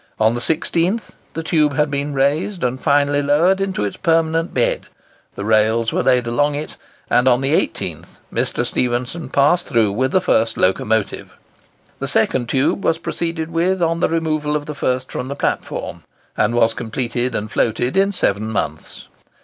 On 0.19 0.33
the 0.33 0.39
16th, 0.41 1.11
the 1.35 1.43
tube 1.43 1.75
had 1.75 1.91
been 1.91 2.15
raised 2.15 2.63
and 2.63 2.81
finally 2.81 3.21
lowered 3.21 3.61
into 3.61 3.85
its 3.85 3.97
permanent 3.97 4.51
bed; 4.51 4.87
the 5.35 5.45
rails 5.45 5.93
were 5.93 6.01
laid 6.01 6.25
along 6.25 6.55
it; 6.55 6.75
and, 7.07 7.27
on 7.27 7.41
the 7.41 7.53
18th, 7.53 8.17
Mr. 8.33 8.65
Stephenson 8.65 9.29
passed 9.29 9.67
through 9.67 9.91
with 9.91 10.11
the 10.11 10.19
first 10.19 10.57
locomotive. 10.57 11.35
The 11.99 12.07
second 12.07 12.49
tube 12.49 12.83
was 12.83 12.97
proceeded 12.97 13.51
with 13.51 13.79
on 13.83 13.99
the 13.99 14.09
removal 14.09 14.55
of 14.55 14.65
the 14.65 14.73
first 14.73 15.11
from 15.11 15.27
the 15.27 15.35
platform, 15.35 16.01
and 16.35 16.55
was 16.55 16.73
completed 16.73 17.35
and 17.35 17.51
floated 17.51 17.95
in 17.95 18.11
seven 18.11 18.49
months. 18.51 19.07